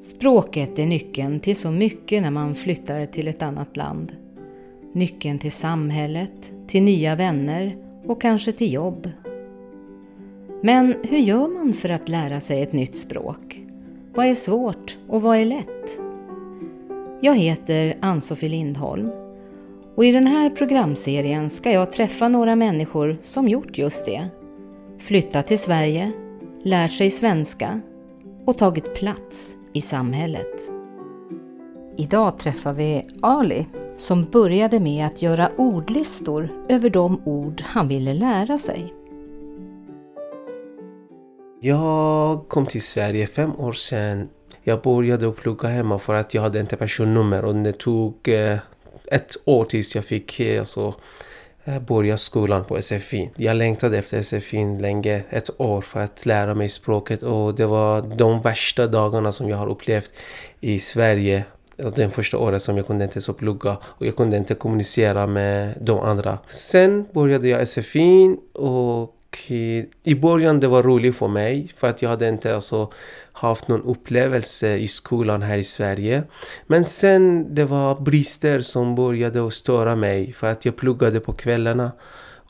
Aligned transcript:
Språket 0.00 0.78
är 0.78 0.86
nyckeln 0.86 1.40
till 1.40 1.56
så 1.56 1.70
mycket 1.70 2.22
när 2.22 2.30
man 2.30 2.54
flyttar 2.54 3.06
till 3.06 3.28
ett 3.28 3.42
annat 3.42 3.76
land. 3.76 4.16
Nyckeln 4.92 5.38
till 5.38 5.52
samhället, 5.52 6.52
till 6.66 6.82
nya 6.82 7.16
vänner 7.16 7.76
och 8.06 8.20
kanske 8.20 8.52
till 8.52 8.72
jobb. 8.72 9.10
Men 10.62 10.94
hur 11.02 11.18
gör 11.18 11.48
man 11.48 11.72
för 11.72 11.88
att 11.88 12.08
lära 12.08 12.40
sig 12.40 12.62
ett 12.62 12.72
nytt 12.72 12.96
språk? 12.96 13.60
Vad 14.14 14.26
är 14.26 14.34
svårt 14.34 14.98
och 15.08 15.22
vad 15.22 15.36
är 15.36 15.44
lätt? 15.44 16.00
Jag 17.20 17.34
heter 17.34 17.96
Ann-Sofie 18.00 18.48
Lindholm 18.48 19.10
och 19.94 20.04
i 20.04 20.12
den 20.12 20.26
här 20.26 20.50
programserien 20.50 21.50
ska 21.50 21.72
jag 21.72 21.90
träffa 21.90 22.28
några 22.28 22.56
människor 22.56 23.18
som 23.22 23.48
gjort 23.48 23.78
just 23.78 24.06
det. 24.06 24.28
Flyttat 24.98 25.46
till 25.46 25.58
Sverige, 25.58 26.12
lärt 26.62 26.92
sig 26.92 27.10
svenska 27.10 27.80
och 28.44 28.58
tagit 28.58 28.94
plats 28.94 29.56
i 29.72 29.80
samhället. 29.80 30.70
Idag 31.96 32.38
träffar 32.38 32.72
vi 32.72 33.06
Ali 33.22 33.66
som 33.96 34.24
började 34.24 34.80
med 34.80 35.06
att 35.06 35.22
göra 35.22 35.50
ordlistor 35.56 36.66
över 36.68 36.90
de 36.90 37.22
ord 37.24 37.62
han 37.66 37.88
ville 37.88 38.14
lära 38.14 38.58
sig. 38.58 38.94
Jag 41.60 42.48
kom 42.48 42.66
till 42.66 42.82
Sverige 42.82 43.26
fem 43.26 43.52
år 43.58 43.72
sedan. 43.72 44.28
Jag 44.62 44.82
började 44.82 45.32
plugga 45.32 45.68
hemma 45.68 45.98
för 45.98 46.14
att 46.14 46.34
jag 46.34 46.42
hade 46.42 46.60
inte 46.60 46.76
personnummer 46.76 47.44
och 47.44 47.54
det 47.54 47.72
tog 47.72 48.28
eh, 48.28 48.58
ett 49.10 49.36
år 49.44 49.64
tills 49.64 49.94
jag 49.94 50.04
fick 50.04 50.40
eh, 50.40 50.60
alltså, 50.60 50.94
börja 51.80 52.18
skolan 52.18 52.64
på 52.64 52.82
SFI. 52.82 53.30
Jag 53.36 53.56
längtade 53.56 53.98
efter 53.98 54.22
SFI 54.22 54.78
länge, 54.80 55.22
ett 55.30 55.60
år 55.60 55.80
för 55.80 56.00
att 56.00 56.26
lära 56.26 56.54
mig 56.54 56.68
språket 56.68 57.22
och 57.22 57.54
det 57.54 57.66
var 57.66 58.02
de 58.16 58.40
värsta 58.40 58.86
dagarna 58.86 59.32
som 59.32 59.48
jag 59.48 59.56
har 59.56 59.68
upplevt 59.68 60.12
i 60.60 60.78
Sverige. 60.78 61.44
Den 61.76 62.10
första 62.10 62.38
året 62.38 62.62
som 62.62 62.76
jag 62.76 62.86
kunde 62.86 63.04
inte 63.04 63.20
så 63.20 63.32
plugga 63.32 63.76
och 63.82 64.06
jag 64.06 64.16
kunde 64.16 64.36
inte 64.36 64.54
kommunicera 64.54 65.26
med 65.26 65.74
de 65.80 66.00
andra. 66.00 66.38
Sen 66.48 67.06
började 67.12 67.48
jag 67.48 67.68
SFI 67.68 68.36
och 68.52 69.14
Eh, 69.48 69.84
i 70.02 70.14
början 70.14 70.60
det 70.60 70.68
var 70.68 70.82
roligt 70.82 71.16
för 71.16 71.28
mig 71.28 71.72
för 71.76 71.88
att 71.88 72.02
jag 72.02 72.10
hade 72.10 72.28
inte 72.28 72.54
alltså 72.54 72.92
haft 73.32 73.68
någon 73.68 73.82
upplevelse 73.82 74.76
i 74.76 74.88
skolan 74.88 75.42
här 75.42 75.58
i 75.58 75.64
Sverige. 75.64 76.22
Men 76.66 76.84
sen 76.84 77.54
det 77.54 77.64
var 77.64 78.00
brister 78.00 78.60
som 78.60 78.94
började 78.94 79.46
att 79.46 79.54
störa 79.54 79.96
mig 79.96 80.32
för 80.32 80.46
att 80.46 80.64
jag 80.64 80.76
pluggade 80.76 81.20
på 81.20 81.32
kvällarna 81.32 81.92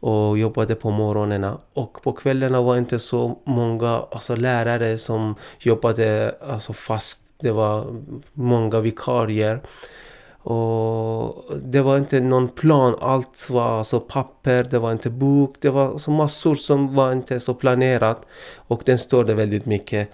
och 0.00 0.38
jobbade 0.38 0.74
på 0.74 0.90
morgonerna. 0.90 1.58
Och 1.72 2.02
på 2.02 2.12
kvällarna 2.12 2.62
var 2.62 2.76
inte 2.76 2.98
så 2.98 3.38
många 3.44 3.88
alltså, 4.10 4.36
lärare 4.36 4.98
som 4.98 5.34
jobbade 5.58 6.34
alltså, 6.48 6.72
fast. 6.72 7.34
Det 7.42 7.52
var 7.52 7.86
många 8.32 8.80
vikarier. 8.80 9.62
Och 10.42 11.44
det 11.62 11.82
var 11.82 11.98
inte 11.98 12.20
någon 12.20 12.48
plan, 12.48 12.96
allt 13.00 13.46
var 13.50 13.78
alltså 13.78 14.00
papper, 14.00 14.66
det 14.70 14.78
var 14.78 14.92
inte 14.92 15.10
bok, 15.10 15.54
det 15.60 15.70
var 15.70 15.88
alltså 15.88 16.10
massor 16.10 16.54
som 16.54 16.94
var 16.94 17.12
inte 17.12 17.40
så 17.40 17.54
planerat. 17.54 18.26
Och 18.56 18.82
den 18.84 18.98
störde 18.98 19.34
väldigt 19.34 19.66
mycket. 19.66 20.08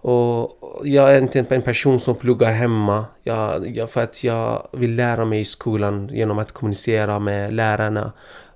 Och 0.00 0.58
jag 0.84 1.14
är 1.14 1.22
inte 1.22 1.54
en 1.54 1.62
person 1.62 2.00
som 2.00 2.14
pluggar 2.14 2.52
hemma. 2.52 3.04
Jag, 3.22 3.76
jag, 3.76 3.90
för 3.90 4.02
att 4.02 4.24
jag 4.24 4.68
vill 4.72 4.94
lära 4.94 5.24
mig 5.24 5.40
i 5.40 5.44
skolan 5.44 6.10
genom 6.12 6.38
att 6.38 6.52
kommunicera 6.52 7.18
med 7.18 7.54
lärarna 7.54 8.12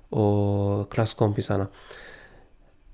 och 0.09 0.91
klasskompisarna. 0.91 1.67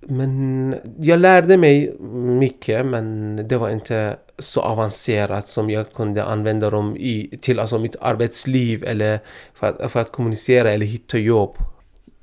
Men 0.02 0.76
jag 1.00 1.20
lärde 1.20 1.58
mig 1.58 1.96
mycket 2.40 2.86
men 2.86 3.36
det 3.48 3.58
var 3.58 3.70
inte 3.70 4.18
så 4.38 4.62
avancerat 4.62 5.48
som 5.48 5.70
jag 5.70 5.92
kunde 5.92 6.24
använda 6.24 6.70
dem 6.70 6.98
i, 6.98 7.38
till 7.42 7.60
alltså 7.60 7.80
mitt 7.80 7.96
arbetsliv 8.02 8.84
eller 8.84 9.20
för 9.54 9.68
att, 9.68 9.92
för 9.92 10.00
att 10.00 10.12
kommunicera 10.12 10.72
eller 10.72 10.86
hitta 10.86 11.18
jobb. 11.18 11.58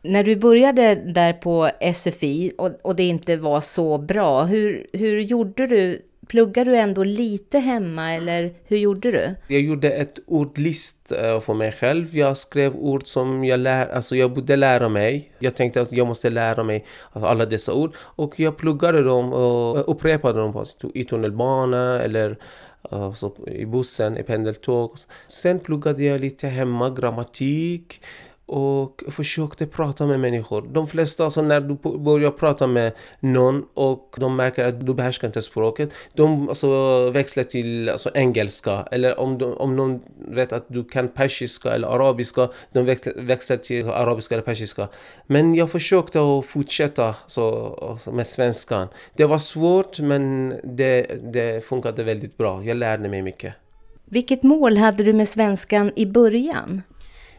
När 0.03 0.25
du 0.25 0.37
började 0.37 0.95
där 0.95 1.33
på 1.33 1.71
SFI 1.95 2.53
och, 2.59 2.71
och 2.83 2.97
det 2.97 3.05
inte 3.05 3.37
var 3.37 3.61
så 3.61 3.99
bra, 3.99 4.45
hur, 4.45 4.87
hur 4.93 5.21
gjorde 5.21 5.67
du 5.67 6.03
Pluggar 6.28 6.64
du 6.64 6.76
ändå 6.76 7.04
lite 7.04 7.59
hemma 7.59 8.14
eller 8.14 8.54
hur 8.64 8.76
gjorde 8.76 9.10
du? 9.10 9.34
Jag 9.48 9.60
gjorde 9.60 9.91
ett 9.91 10.19
ordlist 10.26 11.12
eh, 11.12 11.41
för 11.41 11.54
mig 11.54 11.72
själv. 11.72 12.16
Jag 12.16 12.37
skrev 12.37 12.76
ord 12.76 13.06
som 13.06 13.44
jag 13.44 13.60
lär, 13.60 13.87
alltså 13.87 14.16
jag 14.16 14.32
borde 14.32 14.56
lära 14.56 14.88
mig. 14.88 15.32
Jag 15.38 15.54
tänkte 15.54 15.81
att 15.81 15.92
jag 15.92 16.06
måste 16.06 16.31
lära 16.31 16.62
mig 16.62 16.84
alla 17.12 17.47
dessa 17.47 17.75
ord. 17.75 17.94
Och 17.98 18.41
jag 18.41 18.56
pluggade 18.56 19.03
dem 19.03 19.32
och 19.32 19.78
eh, 19.78 19.84
upprepade 19.87 20.38
dem 20.38 20.64
i 20.94 21.04
tunnelbana 21.04 22.03
eller 22.03 22.37
alltså 22.91 23.32
i 23.47 23.66
bussen, 23.66 24.16
i 24.16 24.22
pendeltåg. 24.22 24.91
Sen 25.28 25.60
pluggade 25.60 26.04
jag 26.04 26.20
lite 26.20 26.48
hemma, 26.48 26.91
grammatik 26.91 28.00
och 28.47 29.03
försökte 29.09 29.67
prata 29.67 30.07
med 30.07 30.21
människor. 30.21 30.69
De 30.73 30.87
flesta, 30.87 31.25
alltså 31.25 31.43
när 31.43 31.61
du 31.61 31.99
börjar 31.99 32.31
prata 32.31 32.67
med 32.67 32.93
någon 33.21 33.67
och 33.75 34.17
de 34.19 34.37
märker 34.37 34.65
att 34.65 34.87
du 34.87 34.95
behärskar 34.95 35.29
inte 35.29 35.43
språket, 35.43 35.91
de 36.15 36.49
alltså 36.49 37.11
växlar 37.11 37.45
till 37.45 37.89
alltså, 37.89 38.11
engelska. 38.15 38.89
Eller 38.91 39.21
om, 39.21 39.39
de, 39.39 39.53
om 39.53 39.77
någon 39.77 40.01
vet 40.29 40.53
att 40.53 40.65
du 40.69 40.85
kan 40.85 41.09
persiska 41.09 41.75
eller 41.75 41.89
arabiska, 41.89 42.49
de 42.73 42.83
växlar 43.17 43.56
till 43.56 43.77
alltså, 43.77 43.93
arabiska 43.93 44.35
eller 44.35 44.45
persiska. 44.45 44.89
Men 45.27 45.55
jag 45.55 45.71
försökte 45.71 46.21
att 46.21 46.47
fortsätta 46.47 47.15
så, 47.27 47.75
alltså, 47.91 48.12
med 48.12 48.27
svenskan. 48.27 48.89
Det 49.17 49.25
var 49.25 49.39
svårt 49.39 50.01
men 50.01 50.55
det, 50.65 51.03
det 51.33 51.65
funkade 51.65 52.03
väldigt 52.03 52.37
bra. 52.37 52.65
Jag 52.65 52.77
lärde 52.77 53.09
mig 53.09 53.23
mycket. 53.23 53.55
Vilket 54.05 54.43
mål 54.43 54.77
hade 54.77 55.05
du 55.05 55.12
med 55.12 55.29
svenskan 55.29 55.93
i 55.97 56.06
början? 56.06 56.83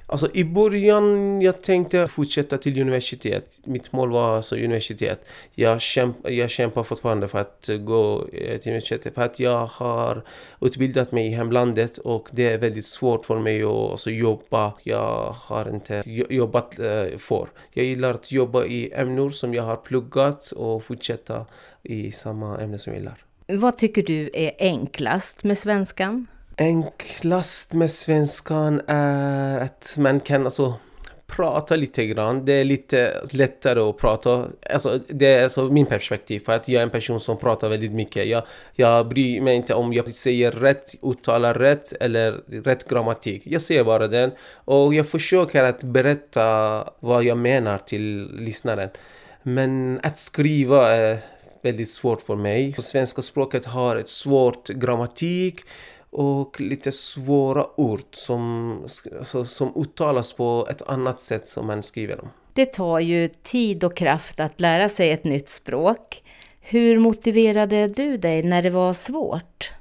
Alltså 0.09 0.29
i 0.33 0.43
början 0.43 1.41
jag 1.41 1.61
tänkte 1.61 2.07
fortsätta 2.07 2.57
till 2.57 2.81
universitet. 2.81 3.59
Mitt 3.63 3.91
mål 3.91 4.11
var 4.11 4.35
alltså 4.35 4.55
universitet. 4.55 5.25
Jag, 5.55 5.81
kämp, 5.81 6.29
jag 6.29 6.49
kämpar 6.49 6.83
fortfarande 6.83 7.27
för 7.27 7.39
att 7.39 7.69
gå 7.79 8.27
eh, 8.33 8.57
till 8.57 8.71
universitetet. 8.71 9.13
För 9.15 9.21
att 9.21 9.39
jag 9.39 9.65
har 9.65 10.23
utbildat 10.61 11.11
mig 11.11 11.27
i 11.27 11.29
hemlandet 11.29 11.97
och 11.97 12.29
det 12.31 12.47
är 12.47 12.57
väldigt 12.57 12.85
svårt 12.85 13.25
för 13.25 13.39
mig 13.39 13.63
att 13.63 13.69
alltså, 13.69 14.11
jobba. 14.11 14.73
Jag 14.83 15.31
har 15.31 15.69
inte 15.69 16.03
jobbat 16.29 16.79
eh, 16.79 17.17
för. 17.17 17.47
Jag 17.73 17.85
gillar 17.85 18.13
att 18.13 18.31
jobba 18.31 18.65
i 18.65 18.91
ämnen 18.93 19.31
som 19.31 19.53
jag 19.53 19.63
har 19.63 19.75
pluggat 19.75 20.51
och 20.51 20.83
fortsätta 20.83 21.45
i 21.83 22.11
samma 22.11 22.59
ämne 22.59 22.79
som 22.79 22.93
jag 22.93 22.99
gillar. 22.99 23.23
Vad 23.47 23.77
tycker 23.77 24.03
du 24.03 24.29
är 24.33 24.51
enklast 24.59 25.43
med 25.43 25.57
svenskan? 25.57 26.27
Enklast 26.57 27.73
med 27.73 27.91
svenskan 27.91 28.81
är 28.87 29.59
att 29.59 29.95
man 29.97 30.19
kan 30.19 30.45
alltså 30.45 30.73
prata 31.27 31.75
lite 31.75 32.05
grann. 32.05 32.45
Det 32.45 32.53
är 32.53 32.63
lite 32.63 33.21
lättare 33.31 33.79
att 33.79 33.97
prata. 33.97 34.47
Alltså, 34.73 34.99
det 35.07 35.25
är 35.25 35.43
alltså 35.43 35.63
min 35.65 35.85
perspektiv. 35.85 36.39
För 36.39 36.53
att 36.53 36.67
jag 36.67 36.79
är 36.79 36.83
en 36.83 36.89
person 36.89 37.19
som 37.19 37.37
pratar 37.37 37.69
väldigt 37.69 37.91
mycket. 37.91 38.27
Jag, 38.27 38.43
jag 38.73 39.07
bryr 39.07 39.41
mig 39.41 39.55
inte 39.55 39.73
om 39.73 39.93
jag 39.93 40.07
säger 40.07 40.51
rätt, 40.51 40.95
uttalar 41.01 41.53
rätt 41.53 41.93
eller 41.99 42.31
rätt 42.63 42.89
grammatik. 42.89 43.41
Jag 43.45 43.61
säger 43.61 43.83
bara 43.83 44.07
den. 44.07 44.31
Och 44.53 44.93
jag 44.93 45.07
försöker 45.07 45.63
att 45.63 45.83
berätta 45.83 46.43
vad 46.99 47.23
jag 47.23 47.37
menar 47.37 47.77
till 47.77 48.29
lyssnaren. 48.31 48.89
Men 49.43 49.99
att 50.03 50.17
skriva 50.17 50.95
är 50.95 51.17
väldigt 51.63 51.89
svårt 51.89 52.21
för 52.21 52.35
mig. 52.35 52.75
Svenska 52.77 53.21
språket 53.21 53.65
har 53.65 53.95
ett 53.95 54.09
svårt 54.09 54.69
grammatik 54.69 55.61
och 56.09 56.61
lite 56.61 56.91
svåra 56.91 57.79
ord 57.79 58.01
som, 58.11 58.71
alltså, 59.19 59.45
som 59.45 59.73
uttalas 59.75 60.33
på 60.33 60.67
ett 60.71 60.81
annat 60.81 61.21
sätt 61.21 61.47
som 61.47 61.67
man 61.67 61.83
skriver 61.83 62.17
dem. 62.17 62.29
Det 62.53 62.65
tar 62.65 62.99
ju 62.99 63.29
tid 63.29 63.83
och 63.83 63.97
kraft 63.97 64.39
att 64.39 64.59
lära 64.59 64.89
sig 64.89 65.11
ett 65.11 65.23
nytt 65.23 65.49
språk. 65.49 66.23
Hur 66.59 66.99
motiverade 66.99 67.87
du 67.87 68.17
dig 68.17 68.43
när 68.43 68.61
det 68.61 68.69
var 68.69 68.93
svårt? 68.93 69.73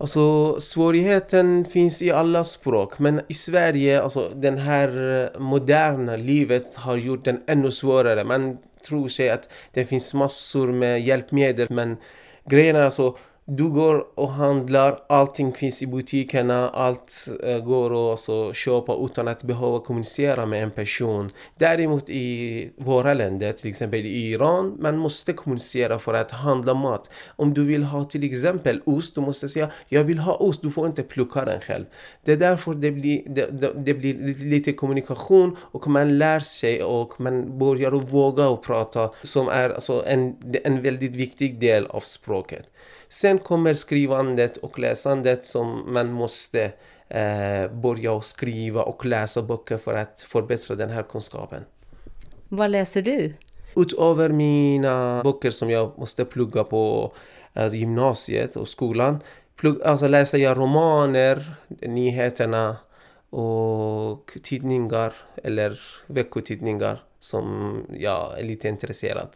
Alltså 0.00 0.56
svårigheten 0.60 1.64
finns 1.64 2.02
i 2.02 2.10
alla 2.10 2.44
språk 2.44 2.98
men 2.98 3.20
i 3.28 3.34
Sverige, 3.34 4.02
alltså 4.02 4.32
den 4.34 4.58
här 4.58 5.38
moderna 5.38 6.16
livet 6.16 6.76
har 6.76 6.96
gjort 6.96 7.24
den 7.24 7.42
ännu 7.46 7.70
svårare. 7.70 8.24
Man 8.24 8.58
tror 8.88 9.08
sig 9.08 9.30
att 9.30 9.48
det 9.72 9.84
finns 9.84 10.14
massor 10.14 10.72
med 10.72 11.00
hjälpmedel 11.00 11.66
men 11.70 11.96
grejen 12.44 12.76
är 12.76 12.82
alltså 12.82 13.16
du 13.50 13.68
går 13.70 14.06
och 14.14 14.30
handlar, 14.30 14.98
allting 15.08 15.52
finns 15.52 15.82
i 15.82 15.86
butikerna, 15.86 16.70
allt 16.70 17.28
eh, 17.42 17.58
går 17.58 17.90
att 17.90 18.10
alltså, 18.10 18.52
köpa 18.52 18.96
utan 19.04 19.28
att 19.28 19.42
behöva 19.42 19.80
kommunicera 19.80 20.46
med 20.46 20.62
en 20.62 20.70
person. 20.70 21.30
Däremot 21.58 22.10
i 22.10 22.70
våra 22.76 23.14
länder, 23.14 23.52
till 23.52 23.70
exempel 23.70 24.00
i 24.00 24.30
Iran, 24.30 24.76
man 24.80 24.98
måste 24.98 25.32
kommunicera 25.32 25.98
för 25.98 26.14
att 26.14 26.30
handla 26.30 26.74
mat. 26.74 27.10
Om 27.36 27.54
du 27.54 27.64
vill 27.64 27.84
ha 27.84 28.04
till 28.04 28.24
exempel 28.24 28.80
ost, 28.84 29.14
du 29.14 29.20
måste 29.20 29.48
säga 29.48 29.70
jag 29.88 30.04
vill 30.04 30.18
ha 30.18 30.34
ost, 30.34 30.62
du 30.62 30.70
får 30.70 30.86
inte 30.86 31.02
plocka 31.02 31.44
den 31.44 31.60
själv. 31.60 31.84
Det 32.24 32.32
är 32.32 32.36
därför 32.36 32.74
det 32.74 32.90
blir, 32.90 33.22
det, 33.26 33.46
det, 33.60 33.72
det 33.76 33.94
blir 33.94 34.44
lite 34.44 34.72
kommunikation 34.72 35.56
och 35.60 35.88
man 35.88 36.18
lär 36.18 36.40
sig 36.40 36.82
och 36.82 37.20
man 37.20 37.58
börjar 37.58 37.92
att 37.92 38.12
våga 38.12 38.48
och 38.48 38.62
prata 38.62 39.10
som 39.22 39.48
är 39.48 39.70
alltså, 39.70 40.04
en, 40.06 40.36
en 40.64 40.82
väldigt 40.82 41.16
viktig 41.16 41.60
del 41.60 41.86
av 41.86 42.00
språket. 42.00 42.70
Sen 43.10 43.37
sen 43.38 43.44
kommer 43.44 43.74
skrivandet 43.74 44.56
och 44.56 44.78
läsandet 44.78 45.44
som 45.44 45.92
man 45.92 46.12
måste 46.12 46.72
eh, 47.08 47.70
börja 47.72 48.20
skriva 48.20 48.82
och 48.82 49.06
läsa 49.06 49.42
böcker 49.42 49.78
för 49.78 49.94
att 49.94 50.20
förbättra 50.20 50.76
den 50.76 50.90
här 50.90 51.02
kunskapen. 51.02 51.64
Vad 52.48 52.70
läser 52.70 53.02
du? 53.02 53.34
Utöver 53.76 54.28
mina 54.28 55.22
böcker 55.22 55.50
som 55.50 55.70
jag 55.70 55.98
måste 55.98 56.24
plugga 56.24 56.64
på 56.64 57.12
alltså 57.54 57.76
gymnasiet 57.76 58.56
och 58.56 58.68
skolan 58.68 59.20
plugg, 59.56 59.82
alltså 59.82 60.08
läser 60.08 60.38
jag 60.38 60.58
romaner, 60.58 61.54
nyheterna 61.80 62.76
och 63.30 64.38
tidningar 64.42 65.12
eller 65.44 65.78
veckotidningar 66.08 67.02
som 67.20 67.84
jag 67.98 68.38
är 68.38 68.42
lite 68.42 68.68
intresserad. 68.68 69.28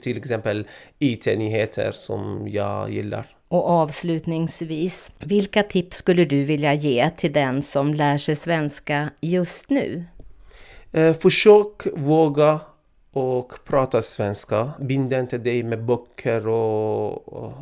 Till 0.00 0.16
exempel 0.16 0.66
IT-nyheter 0.98 1.92
som 1.92 2.48
jag 2.48 2.90
gillar. 2.90 3.26
Och 3.48 3.68
avslutningsvis, 3.68 5.12
vilka 5.18 5.62
tips 5.62 5.96
skulle 5.96 6.24
du 6.24 6.44
vilja 6.44 6.74
ge 6.74 7.10
till 7.10 7.32
den 7.32 7.62
som 7.62 7.94
lär 7.94 8.18
sig 8.18 8.36
svenska 8.36 9.10
just 9.20 9.70
nu? 9.70 10.04
Eh, 10.92 11.14
försök 11.14 11.86
våga 11.96 12.60
och 13.12 13.52
prata 13.64 14.02
svenska. 14.02 14.70
Bind 14.80 15.12
inte 15.12 15.38
dig 15.38 15.62
med 15.62 15.84
böcker 15.84 16.48
och, 16.48 17.28
och, 17.28 17.52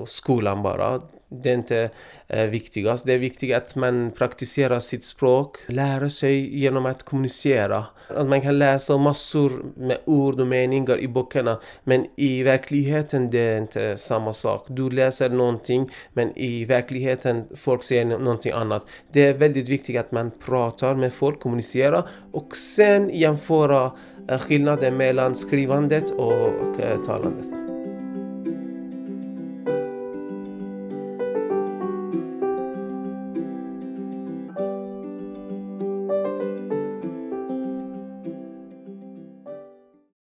och 0.00 0.08
skolan 0.08 0.62
bara. 0.62 1.00
Det 1.28 1.50
är 1.50 1.54
inte 1.54 1.90
eh, 2.28 2.44
viktigast. 2.44 3.06
Det 3.06 3.12
är 3.12 3.18
viktigt 3.18 3.54
att 3.54 3.76
man 3.76 4.10
praktiserar 4.10 4.80
sitt 4.80 5.04
språk, 5.04 5.56
lär 5.66 6.08
sig 6.08 6.58
genom 6.58 6.86
att 6.86 7.02
kommunicera. 7.02 7.84
Att 8.08 8.26
man 8.26 8.40
kan 8.40 8.58
läsa 8.58 8.98
massor 8.98 9.64
med 9.76 9.98
ord 10.04 10.40
och 10.40 10.46
meningar 10.46 10.98
i 10.98 11.08
böckerna 11.08 11.60
men 11.84 12.06
i 12.16 12.42
verkligheten 12.42 13.30
det 13.30 13.38
är 13.38 13.58
inte 13.58 13.96
samma 13.96 14.32
sak. 14.32 14.66
Du 14.68 14.90
läser 14.90 15.28
någonting 15.28 15.90
men 16.12 16.38
i 16.38 16.64
verkligheten 16.64 17.44
folk 17.56 17.82
säger 17.82 18.04
någonting 18.04 18.52
annat. 18.52 18.86
Det 19.12 19.26
är 19.26 19.34
väldigt 19.34 19.68
viktigt 19.68 20.00
att 20.00 20.12
man 20.12 20.30
pratar 20.30 20.94
med 20.94 21.12
folk, 21.12 21.40
kommunicerar 21.40 22.08
och 22.32 22.56
sen 22.56 23.10
jämföra 23.12 23.92
Eh, 24.28 24.38
skillnaden 24.38 24.96
mellan 24.96 25.34
skrivandet 25.34 26.10
och 26.10 26.80
eh, 26.80 26.98
talandet. 27.06 27.63